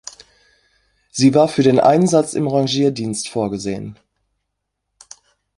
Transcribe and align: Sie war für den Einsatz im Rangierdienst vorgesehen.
Sie 1.11 1.35
war 1.35 1.47
für 1.47 1.61
den 1.61 1.79
Einsatz 1.79 2.33
im 2.33 2.47
Rangierdienst 2.47 3.29
vorgesehen. 3.29 3.99